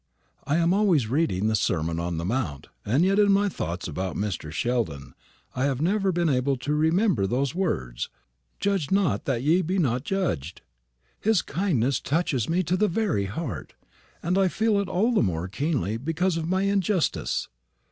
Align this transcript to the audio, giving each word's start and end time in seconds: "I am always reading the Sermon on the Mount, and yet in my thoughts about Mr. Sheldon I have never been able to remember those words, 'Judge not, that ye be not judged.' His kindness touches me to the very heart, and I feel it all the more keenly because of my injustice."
"I 0.45 0.57
am 0.57 0.73
always 0.73 1.09
reading 1.11 1.45
the 1.47 1.55
Sermon 1.55 1.99
on 1.99 2.17
the 2.17 2.25
Mount, 2.25 2.69
and 2.83 3.05
yet 3.05 3.19
in 3.19 3.31
my 3.31 3.47
thoughts 3.47 3.87
about 3.87 4.15
Mr. 4.15 4.51
Sheldon 4.51 5.13
I 5.55 5.65
have 5.65 5.79
never 5.79 6.11
been 6.11 6.27
able 6.27 6.57
to 6.57 6.73
remember 6.73 7.27
those 7.27 7.53
words, 7.53 8.09
'Judge 8.59 8.89
not, 8.89 9.25
that 9.25 9.43
ye 9.43 9.61
be 9.61 9.77
not 9.77 10.03
judged.' 10.03 10.61
His 11.19 11.43
kindness 11.43 11.99
touches 11.99 12.49
me 12.49 12.63
to 12.63 12.75
the 12.77 12.87
very 12.87 13.25
heart, 13.25 13.75
and 14.23 14.39
I 14.39 14.47
feel 14.47 14.79
it 14.79 14.87
all 14.89 15.13
the 15.13 15.21
more 15.21 15.47
keenly 15.47 15.97
because 15.97 16.35
of 16.35 16.47
my 16.49 16.63
injustice." 16.63 17.47